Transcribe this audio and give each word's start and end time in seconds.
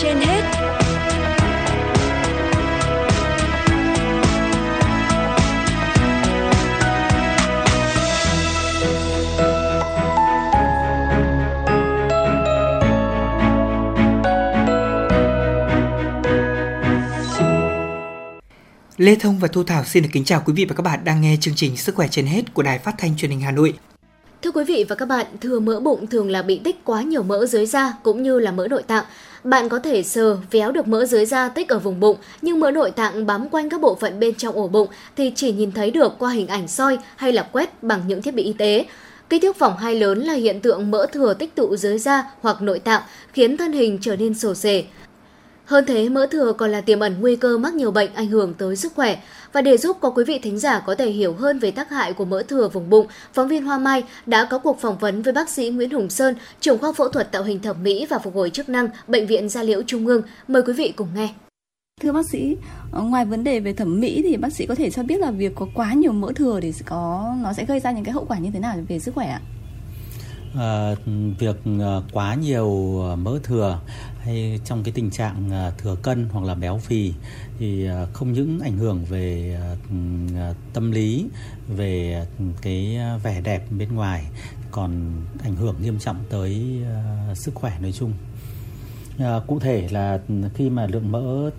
trên 0.00 0.16
hết 0.16 0.42
Lê 18.96 19.16
Thông 19.16 19.38
và 19.38 19.48
Thu 19.48 19.64
Thảo 19.64 19.84
xin 19.84 20.02
được 20.02 20.08
kính 20.12 20.24
chào 20.24 20.42
quý 20.44 20.52
vị 20.52 20.64
và 20.64 20.74
các 20.74 20.82
bạn 20.82 21.04
đang 21.04 21.20
nghe 21.20 21.36
chương 21.40 21.54
trình 21.54 21.76
Sức 21.76 21.94
khỏe 21.94 22.08
trên 22.10 22.26
hết 22.26 22.54
của 22.54 22.62
Đài 22.62 22.78
Phát 22.78 22.94
thanh 22.98 23.16
Truyền 23.16 23.30
hình 23.30 23.40
Hà 23.40 23.50
Nội. 23.50 23.74
Thưa 24.42 24.50
quý 24.50 24.64
vị 24.64 24.84
và 24.88 24.96
các 24.96 25.06
bạn, 25.06 25.26
thừa 25.40 25.60
mỡ 25.60 25.80
bụng 25.80 26.06
thường 26.06 26.30
là 26.30 26.42
bị 26.42 26.60
tích 26.64 26.84
quá 26.84 27.02
nhiều 27.02 27.22
mỡ 27.22 27.46
dưới 27.46 27.66
da 27.66 27.94
cũng 28.02 28.22
như 28.22 28.38
là 28.38 28.52
mỡ 28.52 28.68
nội 28.68 28.82
tạng. 28.82 29.04
Bạn 29.44 29.68
có 29.68 29.78
thể 29.78 30.02
sờ, 30.02 30.36
véo 30.50 30.72
được 30.72 30.88
mỡ 30.88 31.04
dưới 31.04 31.26
da 31.26 31.48
tích 31.48 31.68
ở 31.68 31.78
vùng 31.78 32.00
bụng, 32.00 32.16
nhưng 32.42 32.60
mỡ 32.60 32.70
nội 32.70 32.90
tạng 32.90 33.26
bám 33.26 33.48
quanh 33.48 33.70
các 33.70 33.80
bộ 33.80 33.94
phận 33.94 34.20
bên 34.20 34.34
trong 34.34 34.54
ổ 34.54 34.68
bụng 34.68 34.88
thì 35.16 35.32
chỉ 35.34 35.52
nhìn 35.52 35.72
thấy 35.72 35.90
được 35.90 36.12
qua 36.18 36.30
hình 36.30 36.46
ảnh 36.46 36.68
soi 36.68 36.98
hay 37.16 37.32
là 37.32 37.42
quét 37.42 37.82
bằng 37.82 38.00
những 38.06 38.22
thiết 38.22 38.34
bị 38.34 38.42
y 38.42 38.52
tế. 38.52 38.86
Kích 39.28 39.42
thước 39.42 39.56
phỏng 39.56 39.76
hai 39.76 39.94
lớn 39.94 40.20
là 40.20 40.34
hiện 40.34 40.60
tượng 40.60 40.90
mỡ 40.90 41.06
thừa 41.12 41.34
tích 41.34 41.54
tụ 41.54 41.76
dưới 41.76 41.98
da 41.98 42.24
hoặc 42.40 42.62
nội 42.62 42.78
tạng, 42.78 43.02
khiến 43.32 43.56
thân 43.56 43.72
hình 43.72 43.98
trở 44.00 44.16
nên 44.16 44.34
sổ 44.34 44.54
sề. 44.54 44.84
Hơn 45.64 45.84
thế, 45.86 46.08
mỡ 46.08 46.26
thừa 46.26 46.52
còn 46.52 46.70
là 46.70 46.80
tiềm 46.80 47.00
ẩn 47.00 47.20
nguy 47.20 47.36
cơ 47.36 47.58
mắc 47.58 47.74
nhiều 47.74 47.90
bệnh 47.90 48.14
ảnh 48.14 48.26
hưởng 48.26 48.54
tới 48.54 48.76
sức 48.76 48.92
khỏe. 48.94 49.22
Và 49.52 49.62
để 49.62 49.76
giúp 49.76 49.96
có 50.00 50.10
quý 50.10 50.24
vị 50.24 50.38
thính 50.38 50.58
giả 50.58 50.82
có 50.86 50.94
thể 50.94 51.10
hiểu 51.10 51.34
hơn 51.34 51.58
về 51.58 51.70
tác 51.70 51.90
hại 51.90 52.12
của 52.12 52.24
mỡ 52.24 52.42
thừa 52.42 52.68
vùng 52.68 52.90
bụng, 52.90 53.06
phóng 53.32 53.48
viên 53.48 53.64
Hoa 53.64 53.78
Mai 53.78 54.04
đã 54.26 54.44
có 54.44 54.58
cuộc 54.58 54.80
phỏng 54.80 54.98
vấn 54.98 55.22
với 55.22 55.32
bác 55.32 55.48
sĩ 55.48 55.70
Nguyễn 55.70 55.90
Hùng 55.90 56.10
Sơn, 56.10 56.34
trưởng 56.60 56.78
khoa 56.78 56.92
phẫu 56.92 57.08
thuật 57.08 57.32
tạo 57.32 57.42
hình 57.42 57.60
thẩm 57.60 57.82
mỹ 57.82 58.06
và 58.10 58.18
phục 58.18 58.34
hồi 58.34 58.50
chức 58.50 58.68
năng, 58.68 58.88
Bệnh 59.06 59.26
viện 59.26 59.48
Gia 59.48 59.62
Liễu 59.62 59.82
Trung 59.86 60.06
ương. 60.06 60.22
Mời 60.48 60.62
quý 60.62 60.72
vị 60.72 60.92
cùng 60.96 61.08
nghe. 61.14 61.28
Thưa 62.00 62.12
bác 62.12 62.26
sĩ, 62.26 62.56
ờ, 62.92 63.02
ngoài 63.02 63.24
vấn 63.24 63.44
đề 63.44 63.60
về 63.60 63.72
thẩm 63.72 64.00
mỹ 64.00 64.22
thì 64.24 64.36
bác 64.36 64.52
sĩ 64.52 64.66
có 64.66 64.74
thể 64.74 64.90
cho 64.90 65.02
biết 65.02 65.20
là 65.20 65.30
việc 65.30 65.52
có 65.54 65.66
quá 65.74 65.92
nhiều 65.92 66.12
mỡ 66.12 66.28
thừa 66.34 66.60
thì 66.62 66.72
có 66.84 67.34
nó 67.42 67.52
sẽ 67.52 67.64
gây 67.64 67.80
ra 67.80 67.92
những 67.92 68.04
cái 68.04 68.12
hậu 68.12 68.24
quả 68.24 68.38
như 68.38 68.50
thế 68.52 68.60
nào 68.60 68.76
về 68.88 68.98
sức 68.98 69.14
khỏe 69.14 69.26
ạ? 69.26 69.40
À, 70.58 70.94
việc 71.38 71.56
ờ, 71.80 72.02
quá 72.12 72.34
nhiều 72.34 72.68
mỡ 73.16 73.38
thừa 73.42 73.78
hay 74.24 74.60
trong 74.64 74.82
cái 74.82 74.92
tình 74.92 75.10
trạng 75.10 75.50
à, 75.50 75.70
thừa 75.78 75.96
cân 76.02 76.28
hoặc 76.32 76.44
là 76.44 76.54
béo 76.54 76.78
phì 76.78 77.12
thì 77.58 77.86
à, 77.86 78.06
không 78.12 78.32
những 78.32 78.60
ảnh 78.60 78.76
hưởng 78.76 79.04
về 79.04 79.58
à, 80.36 80.54
tâm 80.72 80.90
lý, 80.90 81.28
về 81.68 82.26
cái 82.62 82.98
vẻ 83.22 83.40
đẹp 83.40 83.66
bên 83.70 83.94
ngoài, 83.94 84.24
còn 84.70 85.12
ảnh 85.42 85.56
hưởng 85.56 85.76
nghiêm 85.82 85.98
trọng 85.98 86.16
tới 86.30 86.82
sức 87.34 87.54
khỏe 87.54 87.78
nói 87.80 87.92
chung. 87.92 88.12
Cụ 89.46 89.60
thể 89.60 89.88
là 89.90 90.20
khi 90.54 90.70
mà 90.70 90.86
lượng 90.86 91.12
mỡ 91.12 91.50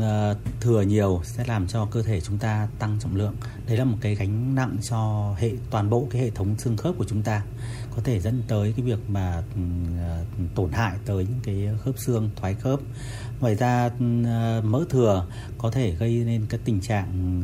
Ờ, 0.00 0.36
thừa 0.60 0.82
nhiều 0.82 1.20
sẽ 1.24 1.44
làm 1.46 1.66
cho 1.66 1.84
cơ 1.84 2.02
thể 2.02 2.20
chúng 2.20 2.38
ta 2.38 2.68
tăng 2.78 2.98
trọng 3.00 3.16
lượng. 3.16 3.34
Đấy 3.66 3.76
là 3.76 3.84
một 3.84 3.96
cái 4.00 4.14
gánh 4.14 4.54
nặng 4.54 4.76
cho 4.90 5.34
hệ, 5.38 5.50
toàn 5.70 5.90
bộ 5.90 6.06
cái 6.10 6.22
hệ 6.22 6.30
thống 6.30 6.58
xương 6.58 6.76
khớp 6.76 6.94
của 6.98 7.04
chúng 7.04 7.22
ta. 7.22 7.42
Có 7.96 8.02
thể 8.04 8.20
dẫn 8.20 8.42
tới 8.48 8.72
cái 8.76 8.84
việc 8.86 8.98
mà 9.08 9.42
ờ, 9.98 10.24
tổn 10.54 10.72
hại 10.72 10.96
tới 11.06 11.26
những 11.30 11.40
cái 11.44 11.68
khớp 11.84 11.98
xương, 11.98 12.30
thoái 12.36 12.54
khớp. 12.54 12.80
Ngoài 13.40 13.54
ra 13.54 13.90
ờ, 14.24 14.62
mỡ 14.64 14.84
thừa 14.90 15.26
có 15.58 15.70
thể 15.70 15.94
gây 15.94 16.22
nên 16.26 16.46
cái 16.46 16.60
tình 16.64 16.80
trạng 16.80 17.42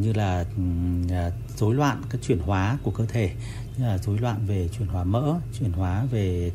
như 0.00 0.12
là 0.12 0.44
rối 1.56 1.74
loạn 1.74 2.02
các 2.10 2.20
chuyển 2.22 2.38
hóa 2.38 2.78
của 2.82 2.90
cơ 2.90 3.06
thể, 3.06 3.30
như 3.76 3.84
là 3.84 3.98
rối 3.98 4.18
loạn 4.18 4.46
về 4.46 4.68
chuyển 4.78 4.88
hóa 4.88 5.04
mỡ, 5.04 5.34
chuyển 5.58 5.72
hóa 5.72 6.04
về 6.10 6.52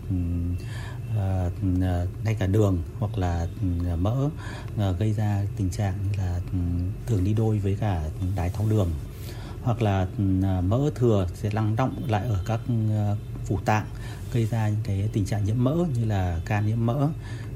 Ờ, 1.16 1.52
ờ, 1.82 2.08
ngay 2.24 2.36
cả 2.40 2.48
đường 2.48 2.78
hoặc 3.00 3.18
là 3.18 3.48
ừ, 3.62 3.96
mỡ 3.96 4.30
ờ, 4.78 4.92
gây 4.92 5.14
ra 5.14 5.46
tình 5.58 5.70
trạng 5.70 5.94
là 6.18 6.40
ừ, 6.52 6.58
thường 7.06 7.24
đi 7.24 7.34
đôi 7.34 7.60
với 7.60 7.78
cả 7.80 8.04
đái 8.36 8.50
tháo 8.50 8.68
đường. 8.70 8.90
Hoặc 9.64 9.82
là 9.82 10.08
ừ, 10.18 10.24
mỡ 10.62 10.90
thừa 10.96 11.28
sẽ 11.34 11.50
lắng 11.52 11.76
động 11.76 12.02
lại 12.08 12.26
ở 12.28 12.40
các 12.46 12.60
phủ 13.46 13.60
tạng, 13.66 13.86
gây 14.34 14.46
ra 14.46 14.70
những 14.70 14.82
cái 14.84 15.10
tình 15.14 15.26
trạng 15.26 15.46
nhiễm 15.46 15.64
mỡ 15.64 15.76
như 15.96 16.06
là 16.06 16.40
gan 16.46 16.66
nhiễm 16.68 16.86
mỡ 16.86 17.08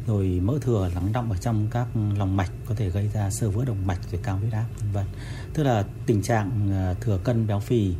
rồi 0.09 0.40
mỡ 0.44 0.53
thừa, 0.62 0.90
lắng 0.96 1.12
đọng 1.14 1.31
ở 1.31 1.38
trong 1.38 1.68
các 1.72 1.88
lòng 2.18 2.38
mạch 2.38 2.52
có 2.66 2.75
thể 2.75 2.90
gây 2.90 3.09
ra 3.14 3.30
sơ 3.30 3.50
vữa 3.50 3.66
động 3.66 3.88
mạch 3.88 4.00
rồi 4.12 4.22
cao 4.24 4.38
huyết 4.38 4.53
áp, 4.53 4.66
vân 4.80 4.92
vân. 4.92 5.06
Tức 5.53 5.64
là 5.64 5.86
tình 6.06 6.22
trạng 6.22 6.72
à, 6.72 6.94
thừa 7.02 7.20
cân 7.24 7.47
béo 7.47 7.59
phì 7.59 7.94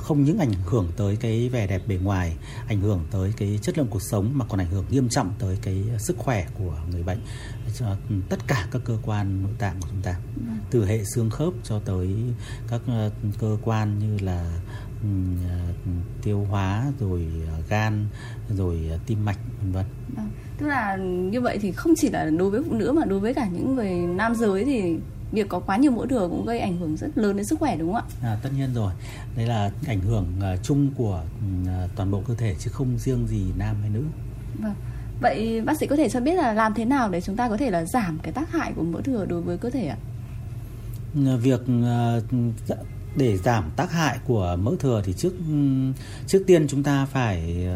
không 0.00 0.24
những 0.24 0.38
ảnh 0.38 0.52
hưởng 0.66 0.92
tới 0.96 1.16
cái 1.16 1.48
vẻ 1.48 1.66
đẹp 1.66 1.82
bề 1.86 1.96
ngoài, 1.96 2.36
ảnh 2.68 2.80
hưởng 2.80 3.06
tới 3.10 3.32
cái 3.36 3.58
chất 3.62 3.78
lượng 3.78 3.86
cuộc 3.90 4.02
sống 4.02 4.30
mà 4.34 4.44
còn 4.48 4.60
ảnh 4.60 4.70
hưởng 4.70 4.84
nghiêm 4.90 5.08
trọng 5.08 5.32
tới 5.38 5.58
cái 5.62 5.84
sức 5.98 6.16
khỏe 6.18 6.46
của 6.54 6.78
người 6.90 7.02
bệnh 7.02 7.20
cho 7.78 7.96
tất 8.28 8.46
cả 8.46 8.68
các 8.70 8.82
cơ 8.84 8.98
quan 9.02 9.42
nội 9.42 9.52
tạng 9.58 9.80
của 9.80 9.88
chúng 9.90 10.02
ta. 10.02 10.20
Từ 10.70 10.86
hệ 10.86 11.04
xương 11.14 11.30
khớp 11.30 11.52
cho 11.62 11.78
tới 11.78 12.16
các 12.68 12.80
à, 12.86 13.10
cơ 13.38 13.58
quan 13.62 13.98
như 13.98 14.18
là 14.18 14.60
à, 15.48 15.72
tiêu 16.22 16.46
hóa, 16.50 16.92
rồi 17.00 17.26
gan, 17.68 18.06
rồi 18.48 18.90
tim 19.06 19.24
mạch, 19.24 19.38
vân 19.60 19.72
vân. 19.72 19.86
Vâng 20.16 20.30
tức 20.58 20.66
là 20.66 20.96
như 20.96 21.40
vậy 21.40 21.58
thì 21.62 21.72
không 21.72 21.94
chỉ 21.96 22.10
là 22.10 22.30
đối 22.30 22.50
với 22.50 22.62
phụ 22.68 22.74
nữ 22.74 22.92
mà 22.92 23.04
đối 23.04 23.20
với 23.20 23.34
cả 23.34 23.48
những 23.52 23.74
người 23.74 23.90
nam 23.90 24.34
giới 24.34 24.64
thì 24.64 24.96
việc 25.32 25.48
có 25.48 25.58
quá 25.58 25.76
nhiều 25.76 25.90
mỡ 25.90 26.06
thừa 26.10 26.28
cũng 26.30 26.46
gây 26.46 26.58
ảnh 26.58 26.76
hưởng 26.76 26.96
rất 26.96 27.18
lớn 27.18 27.36
đến 27.36 27.46
sức 27.46 27.58
khỏe 27.58 27.76
đúng 27.76 27.92
không 27.92 28.02
ạ? 28.22 28.28
À, 28.28 28.38
tất 28.42 28.50
nhiên 28.56 28.74
rồi. 28.74 28.92
Đây 29.36 29.46
là 29.46 29.70
ảnh 29.86 30.00
hưởng 30.00 30.26
uh, 30.38 30.62
chung 30.62 30.90
của 30.96 31.22
uh, 31.62 31.90
toàn 31.96 32.10
bộ 32.10 32.22
cơ 32.28 32.34
thể 32.34 32.54
chứ 32.58 32.70
không 32.70 32.98
riêng 32.98 33.26
gì 33.26 33.44
nam 33.58 33.76
hay 33.80 33.90
nữ. 33.90 34.02
Vâng. 34.58 34.74
Vậy 35.20 35.60
bác 35.60 35.78
sĩ 35.78 35.86
có 35.86 35.96
thể 35.96 36.08
cho 36.08 36.20
biết 36.20 36.34
là 36.34 36.52
làm 36.52 36.74
thế 36.74 36.84
nào 36.84 37.10
để 37.10 37.20
chúng 37.20 37.36
ta 37.36 37.48
có 37.48 37.56
thể 37.56 37.70
là 37.70 37.84
giảm 37.84 38.18
cái 38.22 38.32
tác 38.32 38.52
hại 38.52 38.72
của 38.76 38.82
mỡ 38.82 39.00
thừa 39.00 39.26
đối 39.28 39.40
với 39.40 39.58
cơ 39.58 39.70
thể 39.70 39.86
ạ? 39.86 39.96
Uh, 41.20 41.42
việc 41.42 41.60
uh, 41.60 42.78
để 43.16 43.36
giảm 43.36 43.64
tác 43.76 43.92
hại 43.92 44.18
của 44.26 44.56
mỡ 44.62 44.70
thừa 44.80 45.02
thì 45.04 45.12
trước 45.12 45.32
trước 46.26 46.42
tiên 46.46 46.66
chúng 46.68 46.82
ta 46.82 47.06
phải 47.06 47.66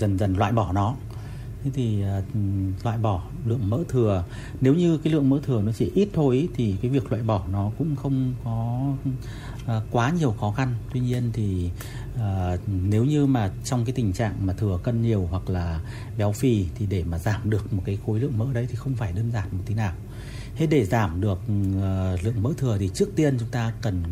dần 0.00 0.18
dần 0.18 0.36
loại 0.36 0.52
bỏ 0.52 0.72
nó 0.72 0.94
thế 1.64 1.70
thì 1.74 2.02
à, 2.02 2.22
loại 2.84 2.98
bỏ 2.98 3.22
lượng 3.46 3.70
mỡ 3.70 3.78
thừa. 3.88 4.24
Nếu 4.60 4.74
như 4.74 4.98
cái 4.98 5.12
lượng 5.12 5.30
mỡ 5.30 5.38
thừa 5.42 5.62
nó 5.62 5.72
chỉ 5.72 5.90
ít 5.94 6.08
thôi 6.12 6.48
thì 6.54 6.76
cái 6.82 6.90
việc 6.90 7.12
loại 7.12 7.22
bỏ 7.22 7.44
nó 7.52 7.70
cũng 7.78 7.96
không 7.96 8.34
có 8.44 8.80
à, 9.66 9.80
quá 9.90 10.10
nhiều 10.10 10.34
khó 10.40 10.52
khăn. 10.52 10.74
Tuy 10.92 11.00
nhiên 11.00 11.30
thì 11.32 11.70
à, 12.18 12.56
nếu 12.66 13.04
như 13.04 13.26
mà 13.26 13.50
trong 13.64 13.84
cái 13.84 13.92
tình 13.92 14.12
trạng 14.12 14.46
mà 14.46 14.52
thừa 14.52 14.78
cân 14.82 15.02
nhiều 15.02 15.28
hoặc 15.30 15.50
là 15.50 15.80
béo 16.18 16.32
phì 16.32 16.66
thì 16.74 16.86
để 16.86 17.04
mà 17.04 17.18
giảm 17.18 17.50
được 17.50 17.72
một 17.72 17.82
cái 17.86 17.98
khối 18.06 18.20
lượng 18.20 18.38
mỡ 18.38 18.46
đấy 18.52 18.66
thì 18.70 18.74
không 18.74 18.94
phải 18.94 19.12
đơn 19.12 19.30
giản 19.32 19.48
một 19.52 19.62
tí 19.66 19.74
nào. 19.74 19.92
Thế 20.56 20.66
để 20.66 20.84
giảm 20.84 21.20
được 21.20 21.38
uh, 21.38 22.24
lượng 22.24 22.42
mỡ 22.42 22.50
thừa 22.56 22.78
thì 22.78 22.90
trước 22.94 23.08
tiên 23.16 23.36
chúng 23.40 23.48
ta 23.48 23.72
cần 23.82 24.02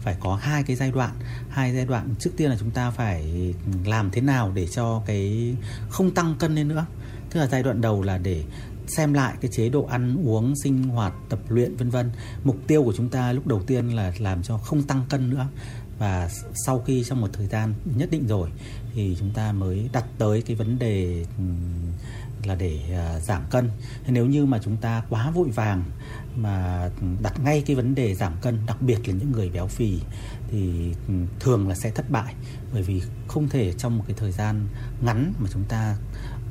phải 0.00 0.16
có 0.20 0.36
hai 0.36 0.62
cái 0.62 0.76
giai 0.76 0.90
đoạn. 0.90 1.10
Hai 1.48 1.74
giai 1.74 1.86
đoạn 1.86 2.14
trước 2.18 2.30
tiên 2.36 2.50
là 2.50 2.56
chúng 2.60 2.70
ta 2.70 2.90
phải 2.90 3.54
làm 3.84 4.10
thế 4.10 4.20
nào 4.20 4.52
để 4.54 4.66
cho 4.66 5.02
cái 5.06 5.54
không 5.88 6.10
tăng 6.10 6.34
cân 6.38 6.54
lên 6.54 6.68
nữa 6.68 6.86
tức 7.30 7.40
là 7.40 7.46
giai 7.46 7.62
đoạn 7.62 7.80
đầu 7.80 8.02
là 8.02 8.18
để 8.18 8.44
xem 8.86 9.12
lại 9.12 9.34
cái 9.40 9.50
chế 9.54 9.68
độ 9.68 9.84
ăn, 9.84 10.16
uống, 10.24 10.54
sinh 10.62 10.82
hoạt, 10.82 11.14
tập 11.28 11.38
luyện, 11.48 11.76
vân 11.76 11.90
vân. 11.90 12.10
Mục 12.44 12.56
tiêu 12.66 12.84
của 12.84 12.92
chúng 12.96 13.08
ta 13.08 13.32
lúc 13.32 13.46
đầu 13.46 13.62
tiên 13.66 13.88
là 13.88 14.12
làm 14.18 14.42
cho 14.42 14.58
không 14.58 14.82
tăng 14.82 15.04
cân 15.08 15.30
nữa. 15.30 15.46
Và 15.98 16.30
sau 16.66 16.78
khi 16.78 17.04
trong 17.04 17.20
một 17.20 17.28
thời 17.32 17.46
gian 17.46 17.74
nhất 17.84 18.10
định 18.10 18.26
rồi 18.26 18.50
thì 18.94 19.16
chúng 19.20 19.30
ta 19.30 19.52
mới 19.52 19.88
đặt 19.92 20.04
tới 20.18 20.42
cái 20.42 20.56
vấn 20.56 20.78
đề 20.78 21.24
là 22.44 22.54
để 22.54 22.80
à, 22.92 23.20
giảm 23.20 23.42
cân. 23.50 23.70
Nếu 24.08 24.26
như 24.26 24.46
mà 24.46 24.58
chúng 24.64 24.76
ta 24.76 25.02
quá 25.10 25.30
vội 25.30 25.50
vàng 25.50 25.84
mà 26.36 26.88
đặt 27.22 27.40
ngay 27.40 27.62
cái 27.66 27.76
vấn 27.76 27.94
đề 27.94 28.14
giảm 28.14 28.32
cân, 28.42 28.58
đặc 28.66 28.82
biệt 28.82 29.08
là 29.08 29.14
những 29.14 29.32
người 29.32 29.50
béo 29.50 29.66
phì 29.66 29.98
thì 30.50 30.92
thường 31.40 31.68
là 31.68 31.74
sẽ 31.74 31.90
thất 31.90 32.10
bại. 32.10 32.34
Bởi 32.72 32.82
vì 32.82 33.02
không 33.28 33.48
thể 33.48 33.72
trong 33.72 33.98
một 33.98 34.04
cái 34.06 34.16
thời 34.18 34.32
gian 34.32 34.66
ngắn 35.04 35.32
mà 35.38 35.48
chúng 35.52 35.64
ta 35.64 35.96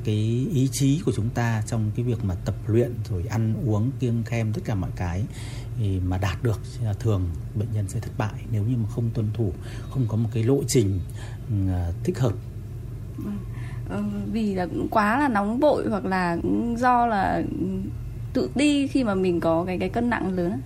cái 0.06 0.46
ý 0.52 0.68
chí 0.72 1.00
của 1.06 1.12
chúng 1.16 1.28
ta 1.28 1.62
trong 1.66 1.90
cái 1.96 2.04
việc 2.04 2.24
mà 2.24 2.34
tập 2.44 2.54
luyện 2.66 2.92
rồi 3.10 3.24
ăn 3.28 3.54
uống, 3.66 3.90
kiêng 4.00 4.22
khem 4.24 4.52
tất 4.52 4.60
cả 4.64 4.74
mọi 4.74 4.90
cái 4.96 5.24
thì 5.78 6.00
mà 6.00 6.18
đạt 6.18 6.42
được 6.42 6.60
thường 7.00 7.22
bệnh 7.54 7.68
nhân 7.74 7.88
sẽ 7.88 8.00
thất 8.00 8.10
bại. 8.18 8.44
Nếu 8.52 8.62
như 8.62 8.76
mà 8.76 8.88
không 8.94 9.10
tuân 9.14 9.26
thủ, 9.34 9.52
không 9.90 10.06
có 10.08 10.16
một 10.16 10.28
cái 10.34 10.44
lộ 10.44 10.60
trình 10.68 11.00
ừ, 11.50 11.72
à, 11.72 11.92
thích 12.04 12.18
hợp. 12.18 12.32
Vâng. 13.88 14.26
Vì 14.32 14.54
là 14.54 14.66
cũng 14.66 14.88
quá 14.90 15.18
là 15.18 15.28
nóng 15.28 15.60
vội 15.60 15.86
hoặc 15.90 16.04
là 16.04 16.38
do 16.76 17.06
là 17.06 17.42
tự 18.32 18.50
ti 18.54 18.86
khi 18.86 19.04
mà 19.04 19.14
mình 19.14 19.40
có 19.40 19.64
cái 19.64 19.78
cái 19.78 19.88
cân 19.88 20.10
nặng 20.10 20.32
lớn 20.32 20.60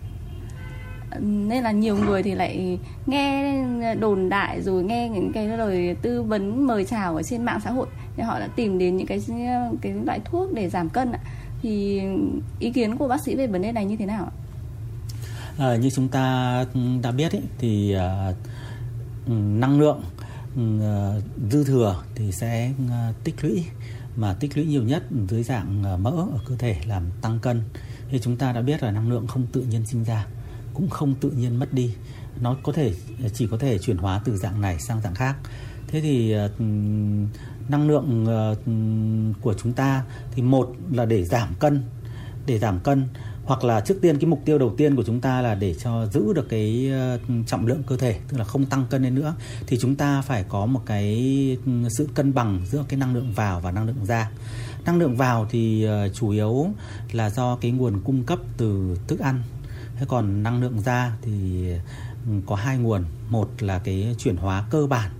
nên 1.20 1.62
là 1.62 1.70
nhiều 1.70 1.96
người 1.96 2.22
thì 2.22 2.34
lại 2.34 2.78
nghe 3.06 3.64
đồn 3.94 4.28
đại 4.28 4.62
rồi 4.62 4.84
nghe 4.84 5.08
những 5.08 5.32
cái 5.32 5.48
lời 5.48 5.96
tư 6.02 6.22
vấn, 6.22 6.66
mời 6.66 6.84
chào 6.84 7.16
ở 7.16 7.22
trên 7.22 7.44
mạng 7.44 7.60
xã 7.64 7.70
hội 7.70 7.86
thì 8.20 8.24
họ 8.24 8.40
đã 8.40 8.48
tìm 8.56 8.78
đến 8.78 8.96
những 8.96 9.06
cái 9.06 9.20
cái 9.80 9.92
loại 10.06 10.20
thuốc 10.24 10.52
để 10.54 10.70
giảm 10.70 10.88
cân 10.88 11.12
ạ. 11.12 11.20
Thì 11.62 12.02
ý 12.58 12.70
kiến 12.70 12.96
của 12.96 13.08
bác 13.08 13.22
sĩ 13.24 13.34
về 13.34 13.46
vấn 13.46 13.62
đề 13.62 13.72
này 13.72 13.84
như 13.84 13.96
thế 13.96 14.06
nào 14.06 14.24
ạ? 14.24 14.32
À, 15.58 15.76
như 15.76 15.90
chúng 15.90 16.08
ta 16.08 16.66
ừ, 16.74 16.80
đã 17.02 17.10
biết 17.10 17.32
ý, 17.32 17.38
thì 17.58 17.96
uh, 17.96 19.30
năng 19.32 19.80
lượng 19.80 20.02
uh, 20.54 21.22
dư 21.50 21.64
thừa 21.64 22.02
thì 22.14 22.32
sẽ 22.32 22.72
uh, 22.84 23.24
tích 23.24 23.44
lũy 23.44 23.64
mà 24.16 24.34
tích 24.34 24.56
lũy 24.56 24.66
nhiều 24.66 24.82
nhất 24.82 25.02
dưới 25.28 25.42
dạng 25.42 25.82
ờ, 25.84 25.96
mỡ 25.96 26.10
ở 26.10 26.38
cơ 26.46 26.56
thể 26.56 26.76
làm 26.86 27.02
tăng 27.22 27.38
cân. 27.38 27.62
Thì 28.10 28.18
chúng 28.18 28.36
ta 28.36 28.52
đã 28.52 28.62
biết 28.62 28.82
là 28.82 28.90
năng 28.90 29.10
lượng 29.10 29.26
không 29.26 29.46
tự 29.52 29.60
nhiên 29.60 29.86
sinh 29.86 30.04
ra 30.04 30.26
cũng 30.74 30.88
không 30.88 31.14
tự 31.20 31.30
nhiên 31.30 31.56
mất 31.56 31.72
đi 31.72 31.94
nó 32.40 32.56
có 32.62 32.72
thể, 32.72 32.94
chỉ 33.34 33.46
có 33.46 33.58
thể 33.58 33.78
chuyển 33.78 33.96
hóa 33.96 34.20
từ 34.24 34.36
dạng 34.36 34.60
này 34.60 34.80
sang 34.80 35.00
dạng 35.00 35.14
khác. 35.14 35.36
Thế 35.88 36.00
thì 36.00 36.32
ờ, 36.32 36.50
năng 37.68 37.88
lượng 37.88 38.26
ờ, 38.26 38.56
của 39.42 39.54
chúng 39.54 39.72
ta 39.72 40.04
thì 40.32 40.42
một 40.42 40.74
là 40.92 41.04
để 41.04 41.24
giảm 41.24 41.54
cân, 41.60 41.82
để 42.46 42.58
giảm 42.58 42.80
cân, 42.80 43.08
hoặc 43.44 43.64
là 43.64 43.80
trước 43.80 43.98
tiên 44.02 44.18
cái 44.18 44.26
mục 44.26 44.40
tiêu 44.44 44.58
đầu 44.58 44.74
tiên 44.76 44.96
của 44.96 45.02
chúng 45.02 45.20
ta 45.20 45.42
là 45.42 45.54
để 45.54 45.74
cho 45.74 46.06
giữ 46.06 46.32
được 46.32 46.48
cái 46.48 46.90
ờ, 46.92 47.18
trọng 47.46 47.66
lượng 47.66 47.82
cơ 47.86 47.96
thể, 47.96 48.18
tức 48.28 48.38
là 48.38 48.44
không 48.44 48.66
tăng 48.66 48.86
cân 48.90 49.02
lên 49.02 49.14
nữa, 49.14 49.34
thì 49.66 49.78
chúng 49.80 49.96
ta 49.96 50.22
phải 50.22 50.44
có 50.48 50.66
một 50.66 50.82
cái 50.86 51.16
ừ, 51.66 51.72
sự 51.98 52.08
cân 52.14 52.34
bằng 52.34 52.60
giữa 52.66 52.84
cái 52.88 53.00
năng 53.00 53.14
lượng 53.14 53.32
vào 53.32 53.60
và 53.60 53.72
năng 53.72 53.86
lượng 53.86 54.06
ra. 54.06 54.30
Năng 54.84 54.98
lượng 54.98 55.16
vào 55.16 55.46
thì 55.50 55.86
chủ 56.14 56.30
yếu 56.30 56.66
là 57.12 57.30
do 57.30 57.56
cái 57.56 57.70
nguồn 57.70 58.00
cung 58.04 58.24
cấp 58.24 58.38
từ 58.56 58.96
thức 59.08 59.18
ăn. 59.20 59.42
Thế 59.96 60.06
còn 60.08 60.42
năng 60.42 60.60
lượng 60.60 60.80
ra 60.80 61.12
thì 61.22 61.64
có 62.46 62.54
hai 62.54 62.78
nguồn. 62.78 63.04
Một 63.28 63.50
là 63.58 63.78
cái 63.78 64.14
chuyển 64.18 64.36
hóa 64.36 64.64
cơ 64.70 64.86
bản 64.86 65.10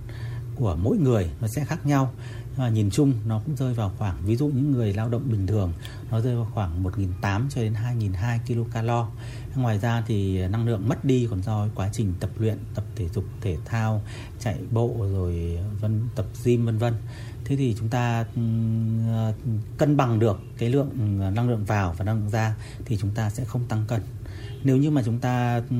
của 0.55 0.77
mỗi 0.83 0.97
người, 0.97 1.29
nó 1.41 1.47
sẽ 1.47 1.65
khác 1.65 1.85
nhau. 1.85 2.13
Nhưng 2.51 2.59
mà 2.59 2.69
nhìn 2.69 2.89
chung 2.91 3.13
nó 3.25 3.41
cũng 3.45 3.55
rơi 3.55 3.73
vào 3.73 3.91
khoảng, 3.97 4.25
ví 4.25 4.35
dụ 4.35 4.47
những 4.47 4.71
người 4.71 4.93
lao 4.93 5.09
động 5.09 5.21
bình 5.31 5.47
thường, 5.47 5.73
nó 6.11 6.21
rơi 6.21 6.35
vào 6.35 6.47
khoảng 6.53 6.83
1.800 6.83 7.49
cho 7.49 7.61
đến 7.61 7.73
2.200 7.73 8.39
kilocalo. 8.47 9.07
Ngoài 9.55 9.79
ra 9.79 10.03
thì 10.07 10.47
năng 10.47 10.67
lượng 10.67 10.89
mất 10.89 11.05
đi 11.05 11.27
còn 11.29 11.43
do 11.43 11.67
quá 11.75 11.89
trình 11.93 12.13
tập 12.19 12.29
luyện, 12.37 12.57
tập 12.75 12.83
thể 12.95 13.09
dục, 13.09 13.23
thể 13.41 13.57
thao, 13.65 14.01
chạy 14.39 14.57
bộ 14.71 14.95
rồi 14.99 15.59
vân, 15.81 16.01
tập 16.15 16.25
gym, 16.43 16.65
vân 16.65 16.77
vân 16.77 16.93
thế 17.51 17.57
thì 17.57 17.75
chúng 17.79 17.89
ta 17.89 18.25
ừ, 18.35 18.41
ờ, 19.07 19.33
cân 19.77 19.97
bằng 19.97 20.19
được 20.19 20.41
cái 20.57 20.69
lượng 20.69 20.89
ừ, 20.99 21.31
năng 21.35 21.49
lượng 21.49 21.65
vào 21.65 21.95
và 21.97 22.05
năng 22.05 22.19
lượng 22.19 22.29
ra 22.29 22.55
thì 22.85 22.97
chúng 22.97 23.11
ta 23.11 23.29
sẽ 23.29 23.45
không 23.45 23.65
tăng 23.69 23.85
cân. 23.87 24.01
Nếu 24.63 24.77
như 24.77 24.91
mà 24.91 25.01
chúng 25.05 25.19
ta 25.19 25.61
ừ, 25.69 25.75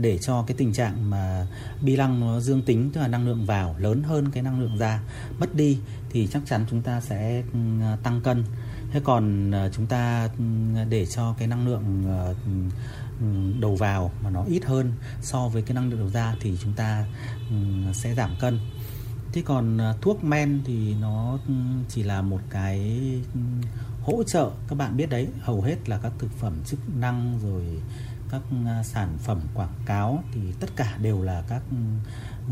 để 0.00 0.18
cho 0.18 0.44
cái 0.46 0.56
tình 0.56 0.72
trạng 0.72 1.10
mà 1.10 1.46
bi 1.82 1.96
lăng 1.96 2.20
nó 2.20 2.40
dương 2.40 2.62
tính, 2.62 2.90
tức 2.92 3.00
là 3.00 3.08
năng 3.08 3.26
lượng 3.26 3.46
vào 3.46 3.76
lớn 3.78 4.02
hơn 4.02 4.30
cái 4.30 4.42
năng 4.42 4.60
lượng 4.60 4.78
ra, 4.78 5.00
mất 5.38 5.54
đi 5.54 5.78
thì 6.10 6.26
chắc 6.26 6.42
chắn 6.46 6.66
chúng 6.70 6.82
ta 6.82 7.00
sẽ 7.00 7.42
tăng 8.02 8.20
cân. 8.24 8.44
Thế 8.92 9.00
còn 9.04 9.50
ờ, 9.50 9.70
chúng 9.72 9.86
ta 9.86 10.28
để 10.88 11.06
cho 11.06 11.34
cái 11.38 11.48
năng 11.48 11.66
lượng 11.68 12.04
ờ, 12.06 12.34
đầu 13.60 13.76
vào 13.76 14.10
mà 14.22 14.30
nó 14.30 14.44
ít 14.48 14.64
hơn 14.64 14.92
so 15.22 15.48
với 15.48 15.62
cái 15.62 15.74
năng 15.74 15.90
lượng 15.90 16.00
đầu 16.00 16.10
ra 16.10 16.34
thì 16.40 16.58
chúng 16.62 16.72
ta 16.72 17.04
sẽ 17.92 18.14
giảm 18.14 18.30
cân 18.40 18.58
thế 19.34 19.42
còn 19.42 19.78
à, 19.78 19.94
thuốc 20.00 20.24
men 20.24 20.60
thì 20.64 20.94
nó 21.00 21.38
ừ, 21.48 21.54
chỉ 21.88 22.02
là 22.02 22.22
một 22.22 22.40
cái 22.50 22.78
ừ, 23.34 23.40
hỗ 24.02 24.22
trợ, 24.22 24.50
các 24.68 24.78
bạn 24.78 24.96
biết 24.96 25.10
đấy, 25.10 25.28
hầu 25.40 25.62
hết 25.62 25.88
là 25.88 25.98
các 26.02 26.12
thực 26.18 26.30
phẩm 26.38 26.54
chức 26.66 26.80
năng 26.96 27.38
rồi 27.42 27.64
các 28.30 28.42
à, 28.66 28.82
sản 28.82 29.18
phẩm 29.18 29.40
quảng 29.54 29.74
cáo 29.86 30.24
thì 30.32 30.40
tất 30.60 30.76
cả 30.76 30.96
đều 31.02 31.22
là 31.22 31.42
các 31.48 31.62
ừ, 31.70 31.76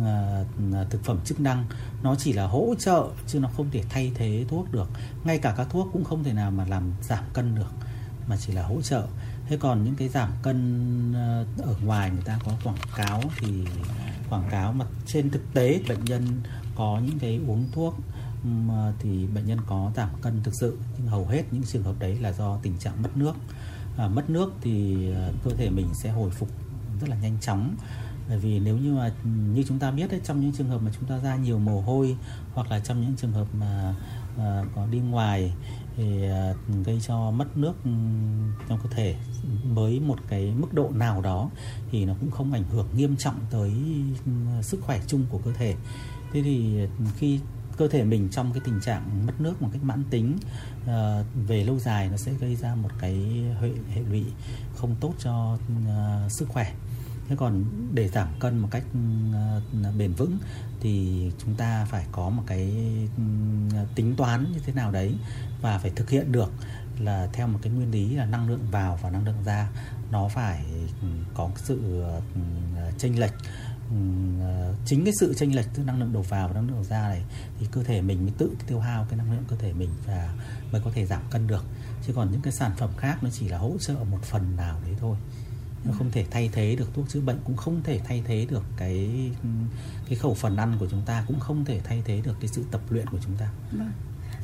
à, 0.05 0.85
thực 0.91 1.05
phẩm 1.05 1.19
chức 1.25 1.41
năng. 1.41 1.65
Nó 2.03 2.15
chỉ 2.15 2.33
là 2.33 2.47
hỗ 2.47 2.75
trợ 2.79 3.09
chứ 3.27 3.41
nó 3.41 3.49
không 3.57 3.71
thể 3.71 3.83
thay 3.89 4.13
thế 4.15 4.45
thuốc 4.49 4.73
được. 4.73 4.91
Ngay 5.25 5.39
cả 5.39 5.55
các 5.57 5.67
thuốc 5.71 5.89
cũng 5.93 6.05
không 6.05 6.25
thể 6.25 6.33
nào 6.33 6.51
mà 6.51 6.65
làm 6.65 6.93
giảm 7.03 7.25
cân 7.33 7.55
được, 7.55 7.73
mà 8.29 8.37
chỉ 8.37 8.53
là 8.53 8.63
hỗ 8.63 8.83
trợ. 8.83 9.07
Thế 9.49 9.57
còn 9.57 9.85
những 9.85 9.95
cái 9.95 10.09
giảm 10.09 10.33
cân 10.43 11.15
ở 11.59 11.75
ngoài 11.85 12.11
người 12.11 12.23
ta 12.25 12.39
có 12.45 12.53
quảng 12.65 12.77
cáo 12.97 13.23
thì 13.39 13.65
quảng 14.31 14.49
cáo 14.51 14.73
mà 14.73 14.85
trên 15.07 15.31
thực 15.31 15.55
tế 15.55 15.81
bệnh 15.89 16.05
nhân 16.05 16.41
có 16.75 17.01
những 17.07 17.19
cái 17.19 17.41
uống 17.47 17.69
thuốc 17.73 17.97
ờ, 18.69 18.93
thì 18.99 19.27
bệnh 19.27 19.47
nhân 19.47 19.59
có 19.67 19.93
giảm 19.97 20.09
cân 20.23 20.43
thực 20.43 20.55
sự 20.55 20.79
nhưng 20.99 21.07
hầu 21.07 21.27
hết 21.27 21.43
những 21.51 21.63
trường 21.63 21.83
hợp 21.83 21.95
đấy 21.99 22.19
là 22.21 22.33
do 22.33 22.59
tình 22.63 22.79
trạng 22.79 23.03
mất 23.03 23.17
nước. 23.17 23.33
À, 23.97 24.09
mất 24.09 24.31
nước 24.31 24.53
thì 24.61 25.07
ờ, 25.13 25.33
cơ 25.45 25.51
thể 25.51 25.71
mình 25.71 25.89
sẽ 25.95 26.11
hồi 26.11 26.31
phục 26.31 26.49
rất 27.01 27.09
là 27.09 27.17
nhanh 27.17 27.37
chóng. 27.41 27.77
Bởi 28.29 28.39
vì 28.39 28.59
nếu 28.59 28.77
như 28.77 28.95
mà 28.95 29.13
như 29.55 29.65
chúng 29.69 29.79
ta 29.79 29.91
biết 29.91 30.11
đấy 30.11 30.21
trong 30.25 30.41
những 30.41 30.53
trường 30.53 30.69
hợp 30.69 30.83
mà 30.83 30.91
chúng 31.01 31.09
ta 31.09 31.19
ra 31.19 31.37
nhiều 31.37 31.59
mồ 31.59 31.81
hôi 31.81 32.17
hoặc 32.55 32.71
là 32.71 32.81
trong 32.81 33.01
những 33.01 33.17
trường 33.17 33.33
hợp 33.33 33.47
mà 33.55 33.95
à, 34.39 34.63
có 34.75 34.87
đi 34.87 34.99
ngoài 34.99 35.53
thì 35.97 36.25
à, 36.25 36.55
gây 36.85 37.01
cho 37.07 37.31
mất 37.31 37.57
nước 37.57 37.73
trong 38.69 38.79
cơ 38.83 38.89
thể 38.91 39.17
với 39.75 40.01
một 40.01 40.19
cái 40.29 40.53
mức 40.57 40.75
độ 40.75 40.91
nào 40.95 41.21
đó 41.21 41.51
thì 41.91 42.05
nó 42.05 42.15
cũng 42.21 42.31
không 42.31 42.53
ảnh 42.53 42.65
hưởng 42.65 42.89
nghiêm 42.97 43.17
trọng 43.17 43.35
tới 43.51 43.73
sức 44.63 44.81
khỏe 44.81 45.01
chung 45.07 45.25
của 45.31 45.39
cơ 45.45 45.53
thể 45.53 45.77
thế 46.33 46.43
thì 46.43 46.87
khi 47.17 47.41
cơ 47.77 47.89
thể 47.89 48.05
mình 48.05 48.29
trong 48.31 48.53
cái 48.53 48.61
tình 48.65 48.81
trạng 48.81 49.27
mất 49.27 49.41
nước 49.41 49.63
một 49.63 49.69
cách 49.73 49.83
mãn 49.83 50.05
tính 50.11 50.39
uh, 50.83 50.89
về 51.49 51.65
lâu 51.65 51.79
dài 51.79 52.09
nó 52.09 52.17
sẽ 52.17 52.33
gây 52.41 52.57
ra 52.57 52.75
một 52.75 52.91
cái 52.99 53.15
hệ, 53.61 53.71
hệ 53.95 54.03
lụy 54.11 54.25
không 54.77 54.97
tốt 55.01 55.15
cho 55.19 55.59
uh, 55.87 56.33
sức 56.33 56.49
khỏe. 56.49 56.73
Thế 57.29 57.37
còn 57.37 57.65
để 57.95 58.09
giảm 58.09 58.29
cân 58.41 58.59
một 58.59 58.69
cách 58.71 58.85
uh, 58.89 59.97
bền 59.99 60.13
vững 60.13 60.39
thì 60.81 61.31
chúng 61.39 61.55
ta 61.55 61.85
phải 61.85 62.07
có 62.13 62.31
một 62.31 62.43
cái 62.47 62.73
uh, 63.83 63.95
tính 63.95 64.17
toán 64.17 64.53
như 64.53 64.59
thế 64.67 64.73
nào 64.73 64.93
đấy 64.93 65.15
và 65.61 65.79
phải 65.79 65.91
thực 65.91 66.11
hiện 66.11 66.33
được 66.33 66.53
là 66.99 67.29
theo 67.33 67.47
một 67.47 67.59
cái 67.63 67.73
nguyên 67.73 67.91
lý 67.91 68.15
là 68.15 68.27
năng 68.27 68.49
lượng 68.49 68.67
vào 68.71 68.99
và 69.03 69.11
năng 69.11 69.25
lượng 69.25 69.45
ra. 69.45 69.69
Nó 70.11 70.29
phải 70.29 70.65
ừ, 71.03 71.09
có 71.35 71.51
sự 71.57 72.05
uh, 72.19 72.99
chênh 72.99 73.21
lệch 73.21 73.35
Ờ, 74.41 74.75
chính 74.87 75.05
cái 75.05 75.15
sự 75.21 75.35
chênh 75.35 75.57
lệch 75.57 75.67
giữa 75.75 75.83
năng 75.83 76.01
lượng 76.01 76.13
đầu 76.13 76.23
vào 76.23 76.49
và 76.49 76.55
năng 76.55 76.67
lượng 76.67 76.77
đầu 76.77 76.85
ra 76.85 77.09
này 77.09 77.23
thì 77.61 77.67
cơ 77.73 77.83
thể 77.83 78.03
mình 78.03 78.23
mới 78.23 78.33
tự 78.39 78.51
tiêu 78.67 78.81
hao 78.81 79.07
cái 79.11 79.19
năng 79.19 79.33
lượng 79.33 79.45
cơ 79.49 79.57
thể 79.57 79.73
mình 79.73 79.91
và 80.07 80.35
mới 80.73 80.81
có 80.85 80.91
thể 80.95 81.07
giảm 81.07 81.23
cân 81.31 81.47
được. 81.47 81.65
Chứ 82.07 82.13
còn 82.13 82.31
những 82.33 82.41
cái 82.41 82.53
sản 82.53 82.73
phẩm 82.77 82.91
khác 82.97 83.23
nó 83.23 83.31
chỉ 83.33 83.49
là 83.49 83.59
hỗ 83.59 83.73
trợ 83.81 83.95
một 84.11 84.23
phần 84.23 84.57
nào 84.57 84.79
đấy 84.85 84.95
thôi. 85.01 85.17
Nó 85.85 85.93
không 85.99 86.11
thể 86.11 86.27
thay 86.31 86.51
thế 86.53 86.77
được 86.77 86.95
thuốc 86.95 87.09
chữa 87.09 87.21
bệnh, 87.21 87.39
cũng 87.45 87.57
không 87.57 87.83
thể 87.83 88.01
thay 88.05 88.23
thế 88.27 88.47
được 88.51 88.63
cái 88.77 89.31
cái 90.09 90.19
khẩu 90.19 90.35
phần 90.35 90.57
ăn 90.57 90.77
của 90.81 90.87
chúng 90.91 91.03
ta, 91.07 91.25
cũng 91.27 91.41
không 91.41 91.65
thể 91.65 91.81
thay 91.85 92.03
thế 92.05 92.21
được 92.25 92.37
cái 92.41 92.49
sự 92.49 92.65
tập 92.71 92.81
luyện 92.91 93.07
của 93.07 93.19
chúng 93.25 93.37
ta. 93.37 93.51
Vâng. 93.73 93.93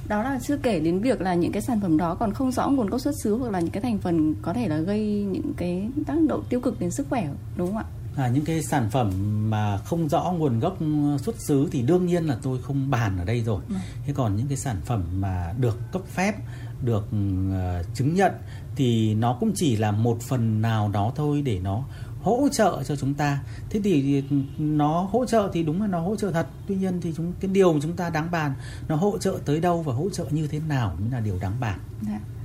Đó 0.09 0.23
là 0.23 0.39
chưa 0.43 0.57
kể 0.57 0.81
đến 0.81 1.01
việc 1.01 1.21
là 1.21 1.35
những 1.35 1.53
cái 1.53 1.63
sản 1.63 1.81
phẩm 1.81 1.97
đó 1.97 2.15
còn 2.15 2.33
không 2.33 2.53
rõ 2.53 2.69
nguồn 2.69 2.87
gốc 2.87 3.01
xuất 3.01 3.15
xứ 3.23 3.37
hoặc 3.39 3.51
là 3.51 3.61
những 3.61 3.71
cái 3.71 3.83
thành 3.83 3.99
phần 3.99 4.35
có 4.43 4.53
thể 4.53 4.69
là 4.69 4.79
gây 4.79 5.23
những 5.23 5.53
cái 5.57 5.89
tác 6.07 6.15
động 6.29 6.45
tiêu 6.49 6.61
cực 6.61 6.81
đến 6.81 6.91
sức 6.91 7.07
khỏe, 7.11 7.29
đúng 7.57 7.67
không 7.67 7.77
ạ? 7.77 7.85
À, 8.19 8.29
những 8.29 8.45
cái 8.45 8.63
sản 8.63 8.91
phẩm 8.91 9.11
mà 9.51 9.79
không 9.79 10.09
rõ 10.09 10.35
nguồn 10.39 10.61
gốc 10.61 10.79
xuất 11.19 11.41
xứ 11.41 11.69
thì 11.73 11.83
đương 11.83 12.07
nhiên 12.07 12.27
là 12.27 12.37
tôi 12.43 12.63
không 12.63 12.91
bàn 12.91 13.19
ở 13.19 13.25
đây 13.25 13.43
rồi. 13.43 13.63
Ừ. 13.69 13.75
thế 14.07 14.13
còn 14.17 14.37
những 14.37 14.47
cái 14.49 14.57
sản 14.57 14.77
phẩm 14.85 15.05
mà 15.21 15.53
được 15.59 15.79
cấp 15.93 16.03
phép 16.07 16.35
được 16.83 17.07
uh, 17.09 17.95
chứng 17.95 18.15
nhận 18.15 18.33
thì 18.77 19.15
nó 19.15 19.37
cũng 19.41 19.53
chỉ 19.55 19.77
là 19.77 19.93
một 19.93 20.19
phần 20.23 20.63
nào 20.63 20.89
đó 20.89 21.13
thôi 21.17 21.43
để 21.43 21.59
nó 21.59 21.85
hỗ 22.23 22.49
trợ 22.53 22.83
cho 22.87 22.97
chúng 22.97 23.15
ta. 23.15 23.43
Thế 23.71 23.81
thì 23.85 24.23
nó 24.59 25.09
hỗ 25.13 25.27
trợ 25.27 25.51
thì 25.53 25.63
đúng 25.63 25.81
là 25.81 25.87
nó 25.87 26.01
hỗ 26.01 26.17
trợ 26.17 26.31
thật. 26.31 26.47
Tuy 26.67 26.75
nhiên 26.75 27.01
thì 27.01 27.13
chúng 27.17 27.33
cái 27.41 27.51
điều 27.51 27.73
mà 27.73 27.79
chúng 27.83 27.97
ta 27.97 28.11
đáng 28.11 28.31
bàn 28.31 28.55
nó 28.89 28.97
hỗ 28.97 29.19
trợ 29.19 29.39
tới 29.45 29.61
đâu 29.61 29.83
và 29.83 29.93
hỗ 29.93 30.11
trợ 30.11 30.25
như 30.31 30.47
thế 30.47 30.61
nào 30.69 30.97
mới 31.01 31.11
là 31.11 31.21
điều 31.21 31.39
đáng 31.39 31.61
bàn. 31.61 31.79
Đã 32.03 32.09
dạ 32.13 32.38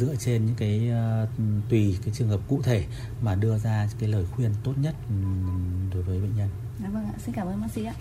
dựa 0.00 0.14
trên 0.18 0.46
những 0.46 0.54
cái 0.58 0.90
uh, 1.22 1.28
tùy 1.70 1.96
cái 2.04 2.14
trường 2.18 2.28
hợp 2.28 2.40
cụ 2.48 2.60
thể 2.62 2.84
mà 3.22 3.34
đưa 3.34 3.58
ra 3.58 3.88
cái 4.00 4.08
lời 4.08 4.24
khuyên 4.30 4.50
tốt 4.64 4.72
nhất 4.82 4.94
đối 5.94 6.02
với 6.02 6.20
bệnh 6.20 6.36
nhân. 6.36 6.48
Dạ 6.82 6.88
vâng 6.92 7.04
ạ, 7.04 7.14
xin 7.26 7.34
cảm 7.34 7.46
ơn 7.46 7.60
bác 7.60 7.68
sĩ 7.74 7.84
ạ. 7.84 7.94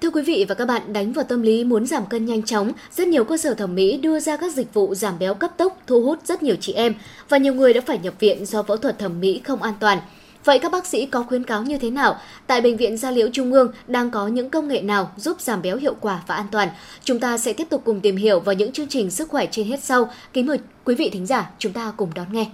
Thưa 0.00 0.10
quý 0.10 0.22
vị 0.22 0.44
và 0.48 0.54
các 0.54 0.68
bạn, 0.68 0.92
đánh 0.92 1.12
vào 1.12 1.24
tâm 1.24 1.42
lý 1.42 1.64
muốn 1.64 1.86
giảm 1.86 2.06
cân 2.06 2.26
nhanh 2.26 2.42
chóng, 2.42 2.72
rất 2.90 3.08
nhiều 3.08 3.24
cơ 3.24 3.36
sở 3.36 3.54
thẩm 3.54 3.74
mỹ 3.74 3.98
đưa 3.98 4.20
ra 4.20 4.36
các 4.36 4.54
dịch 4.54 4.74
vụ 4.74 4.94
giảm 4.94 5.18
béo 5.18 5.34
cấp 5.34 5.50
tốc 5.56 5.78
thu 5.86 6.02
hút 6.02 6.18
rất 6.24 6.42
nhiều 6.42 6.56
chị 6.60 6.72
em 6.72 6.94
và 7.28 7.38
nhiều 7.38 7.54
người 7.54 7.72
đã 7.72 7.80
phải 7.86 7.98
nhập 7.98 8.14
viện 8.20 8.46
do 8.46 8.62
phẫu 8.62 8.76
thuật 8.76 8.98
thẩm 8.98 9.20
mỹ 9.20 9.40
không 9.44 9.62
an 9.62 9.74
toàn. 9.80 9.98
Vậy 10.46 10.58
các 10.58 10.72
bác 10.72 10.86
sĩ 10.86 11.06
có 11.06 11.22
khuyến 11.22 11.44
cáo 11.44 11.62
như 11.62 11.78
thế 11.78 11.90
nào? 11.90 12.16
Tại 12.46 12.60
Bệnh 12.60 12.76
viện 12.76 12.96
Gia 12.96 13.10
Liễu 13.10 13.28
Trung 13.32 13.52
ương 13.52 13.72
đang 13.86 14.10
có 14.10 14.26
những 14.28 14.50
công 14.50 14.68
nghệ 14.68 14.80
nào 14.80 15.10
giúp 15.16 15.40
giảm 15.40 15.62
béo 15.62 15.76
hiệu 15.76 15.94
quả 16.00 16.22
và 16.26 16.34
an 16.34 16.46
toàn? 16.52 16.68
Chúng 17.04 17.20
ta 17.20 17.38
sẽ 17.38 17.52
tiếp 17.52 17.66
tục 17.70 17.82
cùng 17.84 18.00
tìm 18.00 18.16
hiểu 18.16 18.40
vào 18.40 18.54
những 18.54 18.72
chương 18.72 18.88
trình 18.88 19.10
sức 19.10 19.28
khỏe 19.28 19.46
trên 19.50 19.66
hết 19.66 19.82
sau. 19.82 20.10
Kính 20.32 20.46
mời 20.46 20.58
quý 20.84 20.94
vị 20.94 21.10
thính 21.12 21.26
giả 21.26 21.50
chúng 21.58 21.72
ta 21.72 21.92
cùng 21.96 22.10
đón 22.14 22.26
nghe. 22.32 22.46